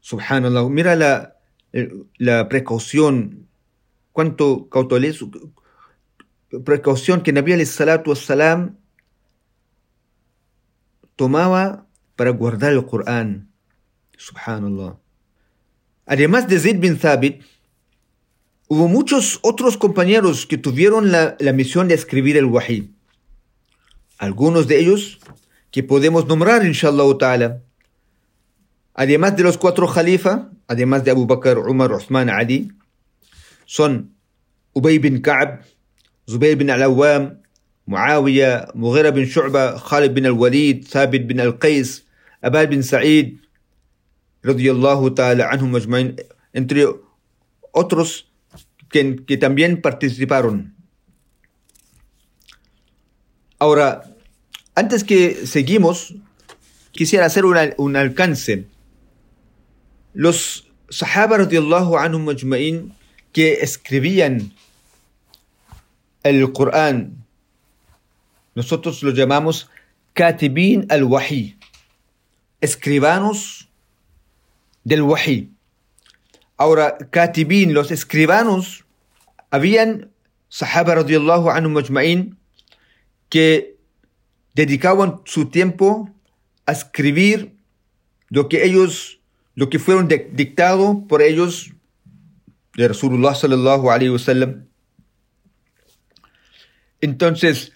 subhanallah, 0.01 0.69
mira 0.69 0.95
la, 0.95 1.37
la 2.19 2.49
precaución, 2.49 3.49
cuánto 4.13 4.69
cautelazo, 4.69 5.31
precaución 6.65 7.23
que 7.23 7.33
Nabi 7.33 7.65
salatu 7.67 8.15
salam 8.15 8.77
tomaba 11.17 11.87
para 12.17 12.31
guardar 12.31 12.73
el 12.73 12.87
Corán. 12.87 13.51
Subhanallah. 14.17 14.99
Además 16.07 16.49
de 16.49 16.59
Zaid 16.59 16.79
bin 16.79 16.99
Thabit, 16.99 17.43
hubo 18.69 18.89
muchos 18.89 19.39
otros 19.43 19.77
compañeros 19.77 20.47
que 20.47 20.59
tuvieron 20.59 21.13
la, 21.13 21.37
misión 21.53 21.89
de 21.89 21.95
escribir 21.95 22.37
el 22.37 22.47
Wahi. 22.47 22.95
Algunos 24.19 24.69
de 24.69 24.79
ellos 24.79 25.19
que 25.71 25.83
podemos 25.83 26.27
nombrar, 26.27 26.65
inshallah 26.65 27.19
ta'ala. 27.19 27.63
Además 28.95 29.37
de 29.37 29.43
los 29.43 29.59
cuatro 29.59 29.87
Khalifa, 29.87 30.51
además 30.69 31.05
de 31.05 31.11
Abu 31.11 31.27
Bakr, 31.27 31.59
Umar, 31.59 31.93
Uthman, 31.93 32.31
Ali, 32.31 32.73
son 33.65 34.15
Ubay 34.75 34.99
bin 34.99 35.21
Ka'b, 35.21 35.61
Zubayr 36.29 36.57
bin 36.57 36.71
al-Awwam, 36.71 37.42
Muawiyah, 37.93 38.73
Mughira 38.73 39.13
bin 39.13 39.29
Shu'ba, 39.29 39.77
Khalid 39.77 40.17
bin 40.17 40.25
al-Walid, 40.25 40.89
Thabit 40.89 41.29
bin 41.29 41.41
al-Qais, 41.41 42.09
Abad 42.41 42.73
bin 42.73 42.81
Sa'id, 42.81 43.37
radiyallahu 44.41 45.13
ta'ala 45.13 45.53
anhum 45.53 45.77
ajma'in, 45.77 46.17
entre 46.57 46.89
otros 47.73 48.33
que, 48.89 49.21
que 49.29 49.37
también 49.37 49.85
participaron. 49.85 50.73
Ahora, 53.61 54.03
antes 54.75 55.05
que 55.05 55.47
seguimos, 55.47 56.17
quisiera 56.91 57.27
hacer 57.27 57.45
un 57.45 57.97
alcance. 57.97 58.67
Los 60.15 60.67
Sahaba 60.93 61.39
radiallahu 61.39 61.97
anhum 61.97 62.25
majma'in 62.25 62.93
que 63.33 63.65
escribían 63.65 64.53
el 66.23 66.53
Corán, 66.53 67.22
nosotros 68.55 69.03
lo 69.03 69.11
llamamos 69.11 69.71
katibin 70.13 70.87
al-wahi, 70.89 71.59
escribanos 72.61 73.69
del 74.85 75.03
wahi. 75.03 75.51
Ahora, 76.57 76.99
katibin, 77.11 77.75
los 77.75 77.91
escribanos, 77.91 78.85
habían 79.51 80.11
sahaba 80.49 80.95
radiallahu 80.97 81.51
anhu 81.51 81.71
majma'in 81.71 82.37
que 83.29 83.77
dedicaban 84.55 85.23
su 85.25 85.47
tiempo 85.47 86.11
a 86.67 86.73
escribir 86.73 87.57
lo 88.29 88.49
que 88.49 88.65
ellos, 88.65 89.21
lo 89.55 89.71
que 89.71 89.79
fueron 89.79 90.09
dictado 90.09 91.07
por 91.09 91.23
ellos 91.23 91.73
de 92.77 92.89
Rasulullah 92.89 93.35
sallallahu 93.35 93.91
alayhi 93.91 94.13
wasallam. 94.13 94.69
Entonces, 97.01 97.73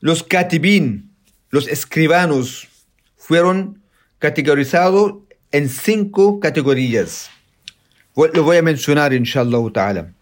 los 0.00 0.22
katibin, 0.22 1.10
los 1.50 1.68
escribanos, 1.68 2.68
fueron 3.16 3.82
categorizados 4.18 5.14
en 5.52 5.68
cinco 5.68 6.40
categorías. 6.40 7.30
Lo 8.14 8.44
voy 8.44 8.56
a 8.56 8.62
mencionar, 8.62 9.12
inshallah 9.12 9.72
ta'ala. 9.72 10.12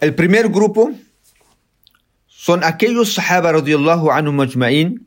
El 0.00 0.14
primer 0.14 0.48
grupo 0.48 0.92
son 2.26 2.64
aquellos 2.64 3.14
sahaba 3.14 3.52
radiallahu 3.52 4.10
anhu 4.10 4.32
majma'in 4.32 5.06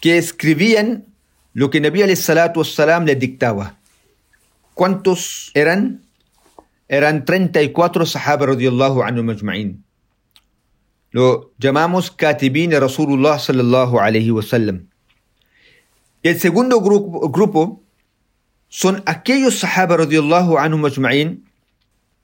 que 0.00 0.18
escribían 0.18 1.04
lo 1.52 1.70
que 1.70 1.80
Nabi 1.80 2.02
alayhi 2.02 2.16
salatu 2.16 2.60
wassalam 2.60 3.06
les 3.06 3.18
dictaba. 3.18 3.76
¿Cuántos 4.74 5.50
eran? 5.54 6.02
Eran 6.88 7.24
34 7.24 8.06
sahaba 8.06 8.46
radiallahu 8.46 9.02
anhu 9.02 9.24
majma'in. 9.24 9.82
Lo 11.14 11.52
llamamos 11.58 12.10
katibin 12.10 12.72
Rasulullah 12.72 13.38
sallallahu 13.38 14.00
alayhi 14.00 14.32
wasallam. 14.32 14.90
El 16.24 16.40
segundo 16.40 16.80
grupo, 16.80 17.30
grupo 17.30 17.84
son 18.68 19.00
aquellos 19.06 19.60
sahaba 19.60 19.96
radiallahu 19.96 20.58
anhu 20.58 20.76
majma'in 20.76 21.46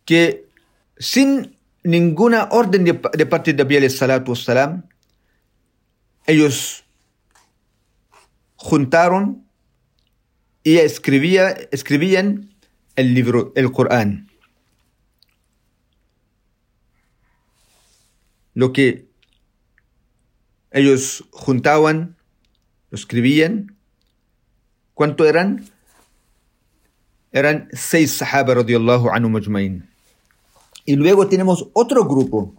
que 0.05 0.45
sin 0.99 1.57
ninguna 1.85 2.49
orden 2.51 2.83
de, 2.83 2.99
de 2.99 3.27
parte 3.27 3.53
de 3.53 3.63
Nabi 3.63 3.89
salatu 3.89 4.33
wassalam, 4.33 4.83
ellos 6.27 6.83
juntaron 8.57 9.47
y 10.65 10.79
escribía, 10.79 11.51
escribían 11.71 12.51
el 12.97 13.15
libro, 13.15 13.53
el 13.55 13.71
Corán. 13.71 14.30
Lo 18.61 18.75
que 18.75 19.09
ellos 20.71 21.25
juntaban, 21.31 22.19
lo 22.91 22.97
escribían. 22.99 23.75
¿Cuánto 24.93 25.25
eran? 25.25 25.65
Eran 27.33 27.71
seis 27.73 28.11
sahaba 28.13 28.53
radiallahu 28.53 29.09
anhu 29.09 29.31
majmain. 29.31 29.89
Y 30.85 30.97
luego 30.97 31.27
tenemos 31.27 31.69
otro 31.73 32.05
grupo. 32.05 32.53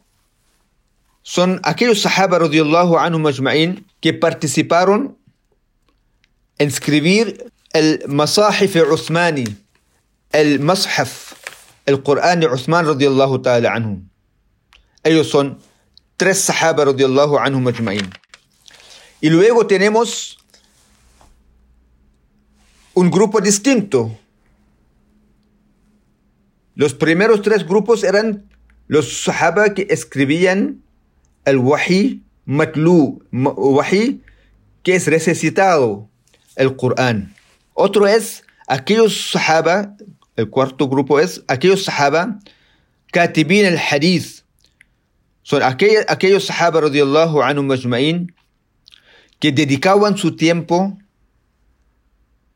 Son 1.22 1.60
aquellos 1.62 2.02
sahaba 2.02 2.40
radiallahu 2.40 2.98
anhu 2.98 3.20
majma'in 3.20 3.86
que 4.00 4.12
participaron 4.12 5.20
en 6.58 6.68
escribir 6.68 7.54
el 7.74 8.02
Masahif 8.08 8.76
Uthmani, 8.76 9.46
el 10.32 10.60
Mashaf, 10.62 11.36
el 11.86 12.02
Corán 12.02 12.40
de 12.40 12.48
Uthman 12.48 12.88
radiallahu 12.88 13.44
ta'ala 13.44 13.76
anhu. 13.76 14.02
Ellos 15.04 15.30
son 15.30 15.62
tres 16.22 16.38
sahaba 16.38 16.86
radiallahu 16.86 17.40
anhu 17.40 17.60
majma'in. 17.60 18.06
Y 19.22 19.32
luego 19.32 19.66
tenemos 19.66 20.38
un 22.94 23.10
grupo 23.10 23.42
distinto, 23.42 24.16
los 26.76 26.94
primeros 26.94 27.42
tres 27.42 27.66
grupos 27.66 28.04
eran 28.04 28.46
los 28.88 29.24
sahaba 29.24 29.74
que 29.74 29.88
escribían 29.90 30.84
el 31.46 31.58
wahi 31.58 32.22
matlu, 32.46 33.26
wahi 33.32 34.22
que 34.84 34.94
es 34.94 35.08
recitado, 35.08 36.08
el 36.56 36.76
Corán. 36.76 37.34
Otro 37.74 38.06
es 38.06 38.44
aquellos 38.68 39.32
sahaba, 39.32 39.96
el 40.36 40.52
cuarto 40.52 40.88
grupo 40.88 41.20
es 41.20 41.42
aquellos 41.48 41.86
sahaba 41.86 42.38
katibin 43.12 43.66
el 43.66 43.80
hadith. 43.80 44.41
Son 45.44 45.64
aquellos, 45.64 46.06
aquellos 46.08 46.46
sahaba 46.46 46.82
radiallahu 46.82 47.42
anhu 47.42 47.64
majma'in 47.64 48.34
que 49.40 49.52
dedicaban 49.52 50.18
su 50.18 50.36
tiempo, 50.36 50.98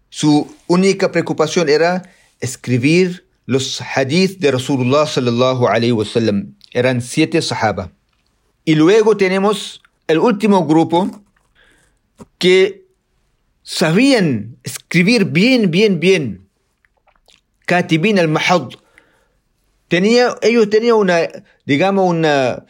su 0.10 0.48
única 0.68 1.12
preocupación 1.12 1.68
era 1.68 2.04
escribir 2.40 3.26
los 3.46 3.82
hadith 3.82 4.40
de 4.40 4.52
Rasulullah 4.52 5.08
sallallahu 5.08 5.68
alayhi 5.68 5.92
wasallam. 5.92 6.56
Eran 6.74 7.02
siete 7.02 7.42
sahaba. 7.42 7.92
Y 8.66 8.76
luego 8.76 9.18
tenemos 9.18 9.82
el 10.08 10.20
último 10.20 10.66
grupo 10.66 11.10
que 12.38 12.86
sabían 13.64 14.58
escribir 14.64 15.26
bien, 15.26 15.72
bien, 15.72 16.00
bien. 16.00 16.48
Katibin 17.66 18.20
al-Mahad. 18.20 18.70
Ellos 20.42 20.70
tenían 20.70 20.96
una, 20.96 21.28
digamos, 21.66 22.10
una, 22.10 22.66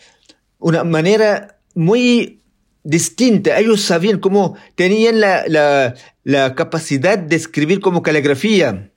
una 0.59 0.83
manera 0.83 1.59
muy 1.73 2.41
distinta. 2.83 3.57
Ellos 3.59 3.81
sabían 3.81 4.19
cómo 4.19 4.57
tenían 4.75 5.19
la, 5.19 5.95
la, 6.23 6.55
capacidad 6.55 7.17
de 7.17 7.35
escribir 7.35 7.79
como 7.79 8.03
caligrafía 8.03 8.91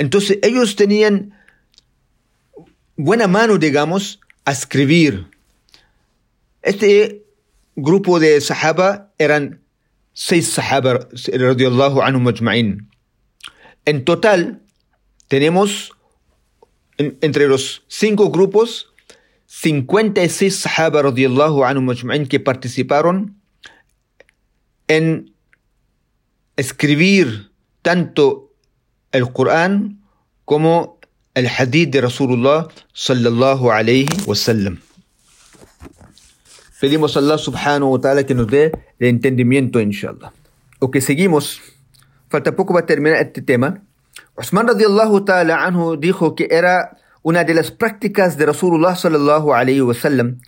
entonces 0.00 0.38
ellos 0.42 0.76
tenían 0.76 1.34
buena 2.96 3.28
mano, 3.28 3.58
digamos, 3.58 4.18
a 4.46 4.52
escribir. 4.52 5.26
Este 6.62 7.22
grupo 7.76 8.18
de 8.18 8.40
sahaba 8.40 9.12
eran 9.18 9.60
seis 10.14 10.48
sahaba 10.48 11.06
radiallahu 11.28 12.00
anhu 12.00 12.18
majma'in. 12.18 12.88
En 13.84 14.04
total 14.06 14.62
tenemos 15.28 15.92
entre 17.00 17.48
los 17.48 17.82
cinco 17.88 18.30
grupos 18.30 18.92
56 19.46 20.54
sahaba 20.54 21.02
radiallahu 21.02 21.64
anhu 21.64 21.82
majma'in 21.82 22.28
que 22.28 22.38
participaron 22.38 23.34
en 24.86 25.34
escribir 26.56 27.50
tanto 27.82 28.52
el 29.12 29.32
Corán 29.32 30.00
como 30.44 31.00
el 31.34 31.48
hadith 31.48 31.90
de 31.90 32.00
Rasulullah 32.00 32.68
sallallahu 32.92 33.70
alayhi 33.70 34.06
wasallam. 34.26 34.78
Pedimos 36.80 37.16
a 37.16 37.20
Allah 37.20 37.38
subhanahu 37.38 37.92
wa 37.92 38.00
ta'ala 38.00 38.24
que 38.24 38.34
nos 38.34 38.46
dé 38.46 38.72
el 38.98 39.08
entendimiento, 39.08 39.80
inshallah. 39.80 40.32
O 40.78 40.90
que 40.90 41.00
seguimos, 41.00 41.60
falta 42.28 42.56
poco 42.56 42.72
para 42.72 42.86
terminar 42.86 43.20
este 43.20 43.42
tema. 43.42 43.82
Usman 44.40 44.68
radiallahu 44.68 45.26
ta'ala 45.26 45.66
anhu 45.66 45.98
dijo 45.98 46.34
que 46.34 46.48
era 46.50 46.96
una 47.22 47.44
de 47.44 47.52
las 47.52 47.70
prácticas 47.70 48.38
de 48.38 48.46
Rasulullah 48.46 48.96
sallallahu 48.96 49.52
alayhi 49.52 49.82
wasallam 49.82 50.38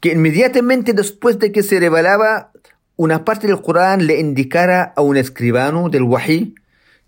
que 0.00 0.12
inmediatamente 0.12 0.92
después 0.92 1.38
de 1.38 1.50
que 1.50 1.62
se 1.62 1.80
revelaba 1.80 2.52
una 2.96 3.24
parte 3.24 3.46
del 3.46 3.62
Corán 3.62 4.06
le 4.06 4.20
indicara 4.20 4.92
a 4.94 5.00
un 5.00 5.16
escribano 5.16 5.88
del 5.88 6.02
wahi 6.02 6.54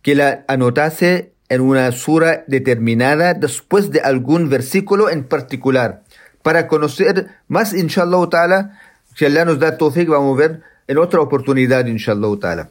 que 0.01 0.14
la 0.14 0.47
anotase 0.49 1.35
en 1.51 1.61
una 1.61 1.92
sura 1.92 2.45
determinada 2.47 3.35
después 3.35 3.90
de 3.90 4.01
algún 4.01 4.49
versículo 4.49 5.11
en 5.11 5.25
particular. 5.25 6.03
Para 6.42 6.66
conocer 6.66 7.27
más, 7.47 7.75
inshallah 7.75 8.27
ta'ala, 8.31 8.81
si 9.14 9.27
Allah 9.27 9.45
nos 9.45 9.59
da 9.59 9.77
tawfiq, 9.77 10.09
vamos 10.09 10.38
a 10.38 10.40
ver 10.40 10.62
en 10.88 10.97
otra 10.97 11.21
oportunidad, 11.21 11.85
inshallah 11.85 12.38
ta'ala. 12.40 12.71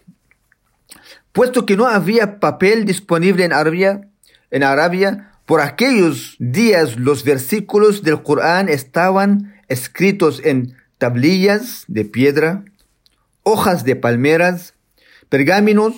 Puesto 1.34 1.66
que 1.66 1.78
no 1.78 1.88
había 1.88 2.40
papel 2.40 2.86
disponible 2.86 3.46
en 3.46 3.54
Arabia, 3.54 4.10
en 4.50 4.64
Arabia, 4.64 5.32
por 5.46 5.62
aquellos 5.62 6.36
días 6.40 6.98
los 6.98 7.24
versículos 7.24 8.04
del 8.04 8.22
Corán 8.22 8.70
estaban 8.70 9.56
escritos 9.68 10.42
en 10.44 10.76
tablillas 10.98 11.86
de 11.88 12.06
piedra, 12.06 12.64
hojas 13.44 13.84
de 13.84 13.96
palmeras, 13.96 14.76
pergáminos, 15.30 15.96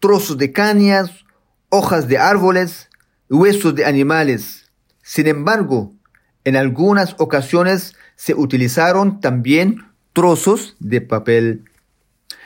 trozos 0.00 0.38
de 0.38 0.52
cañas, 0.52 1.24
hojas 1.70 2.08
de 2.08 2.18
árboles, 2.18 2.88
huesos 3.28 3.74
de 3.74 3.84
animales. 3.84 4.70
Sin 5.02 5.26
embargo, 5.26 5.92
en 6.44 6.56
algunas 6.56 7.14
ocasiones 7.18 7.96
se 8.16 8.34
utilizaron 8.34 9.20
también 9.20 9.86
trozos 10.12 10.76
de 10.78 11.00
papel. 11.00 11.64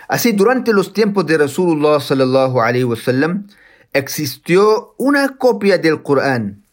Así, 0.09 0.33
durante 0.33 0.73
los 0.73 0.95
tiempos 0.95 1.27
de 1.27 1.37
Rasulullah 1.37 2.01
sallallahu 2.01 2.61
alayhi 2.61 2.85
wasallam, 2.85 3.47
existió 3.93 4.95
una 4.97 5.37
copia 5.37 5.77
del 5.77 6.03
Corán. 6.03 6.65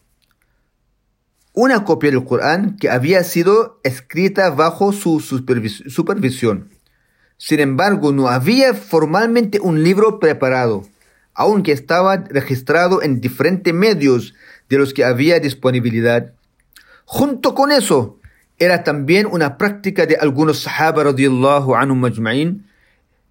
Una 1.52 1.84
copia 1.84 2.10
del 2.10 2.24
Corán 2.24 2.76
que 2.76 2.88
había 2.88 3.22
sido 3.24 3.78
escrita 3.84 4.48
bajo 4.50 4.92
su 4.92 5.20
supervisión. 5.20 6.70
Sin 7.36 7.60
embargo, 7.60 8.12
no 8.12 8.28
había 8.28 8.72
formalmente 8.72 9.60
un 9.60 9.82
libro 9.82 10.18
preparado, 10.18 10.86
aunque 11.34 11.72
estaba 11.72 12.16
registrado 12.16 13.02
en 13.02 13.20
diferentes 13.20 13.74
medios 13.74 14.34
de 14.70 14.78
los 14.78 14.94
que 14.94 15.04
había 15.04 15.40
disponibilidad. 15.40 16.32
Junto 17.04 17.54
con 17.54 17.70
eso, 17.70 18.18
era 18.58 18.82
también 18.82 19.26
una 19.30 19.58
práctica 19.58 20.06
de 20.06 20.16
algunos 20.16 20.60
sahaba 20.62 21.04
radiyallahu 21.04 21.74
anhum 21.74 22.00
majma'in 22.00 22.64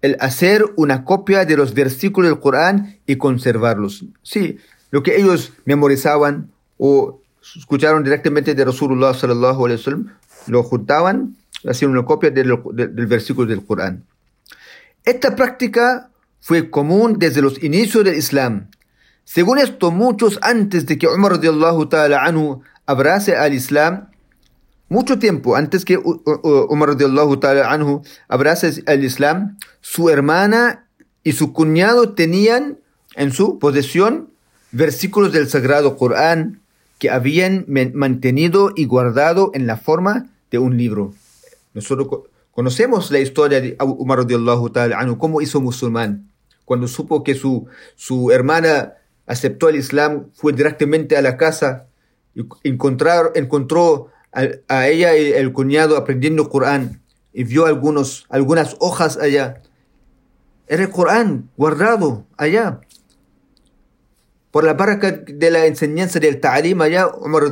el 0.02 0.16
hacer 0.20 0.64
una 0.76 1.04
copia 1.04 1.44
de 1.44 1.56
los 1.56 1.74
versículos 1.74 2.30
del 2.30 2.40
Corán 2.40 2.98
y 3.06 3.16
conservarlos. 3.16 4.04
Sí, 4.22 4.58
lo 4.90 5.02
que 5.02 5.16
ellos 5.16 5.52
memorizaban 5.64 6.50
o 6.78 7.20
escucharon 7.56 8.04
directamente 8.04 8.54
de 8.54 8.64
Rasulullah 8.64 9.14
sallallahu 9.14 9.66
alaihi 9.66 9.80
wasallam, 9.80 10.12
lo 10.46 10.62
juntaban, 10.62 11.36
hacían 11.68 11.90
una 11.90 12.04
copia 12.04 12.30
del, 12.30 12.58
del 12.72 13.06
versículo 13.06 13.48
del 13.48 13.64
Corán. 13.64 14.04
Esta 15.04 15.34
práctica 15.36 16.10
fue 16.40 16.70
común 16.70 17.18
desde 17.18 17.42
los 17.42 17.62
inicios 17.62 18.04
del 18.04 18.16
Islam. 18.16 18.68
Según 19.24 19.58
esto, 19.58 19.90
muchos 19.90 20.38
antes 20.42 20.86
de 20.86 20.98
que 20.98 21.08
Umar 21.08 21.32
radiallahu 21.32 21.86
ta'ala 21.86 22.24
anhu 22.24 22.62
abrace 22.86 23.36
al 23.36 23.54
Islam, 23.54 24.08
mucho 24.88 25.18
tiempo 25.18 25.56
antes 25.56 25.84
que 25.84 25.98
Umar 25.98 26.96
ta'ala 26.96 27.72
anhu 27.72 28.02
abrace 28.28 28.82
al 28.86 29.04
Islam, 29.04 29.58
su 29.80 30.10
hermana 30.10 30.86
y 31.24 31.32
su 31.32 31.52
cuñado 31.52 32.14
tenían 32.14 32.78
en 33.16 33.32
su 33.32 33.58
posesión 33.58 34.30
versículos 34.70 35.32
del 35.32 35.48
Sagrado 35.48 35.96
Corán 35.96 36.60
que 36.98 37.10
habían 37.10 37.64
mantenido 37.66 38.70
y 38.74 38.86
guardado 38.86 39.50
en 39.54 39.66
la 39.66 39.76
forma 39.76 40.26
de 40.50 40.58
un 40.58 40.76
libro. 40.76 41.14
Nosotros 41.74 42.08
conocemos 42.52 43.10
la 43.10 43.18
historia 43.18 43.60
de 43.60 43.76
Umar 43.80 44.24
ta'ala 44.26 44.98
anhu, 44.98 45.18
cómo 45.18 45.40
hizo 45.40 45.60
musulmán. 45.60 46.30
Cuando 46.64 46.88
supo 46.88 47.22
que 47.22 47.34
su, 47.34 47.66
su 47.96 48.30
hermana 48.30 48.94
aceptó 49.26 49.68
el 49.68 49.76
Islam, 49.76 50.26
fue 50.34 50.52
directamente 50.52 51.16
a 51.16 51.22
la 51.22 51.36
casa 51.36 51.86
y 52.34 52.44
encontrar, 52.64 53.32
encontró 53.34 54.10
a, 54.68 54.86
ella 54.88 55.16
y 55.16 55.32
el 55.32 55.52
cuñado 55.52 55.96
aprendiendo 55.96 56.48
Corán 56.48 57.00
y 57.32 57.44
vio 57.44 57.66
algunos, 57.66 58.26
algunas 58.28 58.76
hojas 58.80 59.16
allá. 59.16 59.62
Era 60.66 60.82
el 60.82 60.90
Corán 60.90 61.50
guardado 61.56 62.26
allá. 62.36 62.80
Por 64.50 64.64
la 64.64 64.74
barca 64.74 65.12
de 65.12 65.50
la 65.50 65.66
enseñanza 65.66 66.18
del 66.18 66.40
ta'alim 66.40 66.80
allá, 66.80 67.08
Umar 67.08 67.44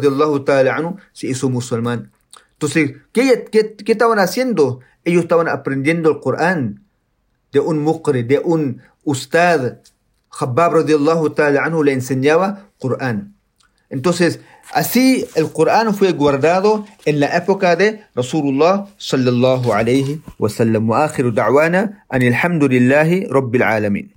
ta'ala 0.44 0.74
anhu 0.74 0.96
se 1.12 1.28
hizo 1.28 1.50
musulmán. 1.50 2.12
Entonces, 2.52 2.92
¿qué, 3.12 3.46
qué, 3.50 3.74
qué 3.74 3.92
estaban 3.92 4.18
haciendo? 4.18 4.80
Ellos 5.04 5.22
estaban 5.22 5.48
aprendiendo 5.48 6.10
el 6.10 6.20
Corán 6.20 6.84
de 7.52 7.60
un 7.60 7.78
muqri, 7.82 8.22
de 8.22 8.38
un 8.38 8.82
ustad. 9.04 9.78
Khabbab 10.38 10.84
ta'ala 11.34 11.64
anhu 11.64 11.82
le 11.82 11.92
enseñaba 11.92 12.68
Corán. 12.78 13.34
Entonces, 13.90 14.40
así 14.72 15.26
el 15.34 15.52
Corán 15.52 15.94
fue 15.94 16.12
guardado 16.12 16.86
en 17.04 17.20
la 17.20 17.36
época 17.36 17.76
de 17.76 18.00
Rasulullah 18.14 18.86
sallallahu 18.98 19.72
alayhi 19.72 20.20
wa 20.38 20.48
sallam. 20.48 20.88
Wa 20.88 21.04
akhiru 21.04 21.32
da'wana 21.32 22.04
anil 22.08 22.34
hamdulillahi 22.34 23.26
rabbil 23.28 23.62
alamin. 23.62 24.13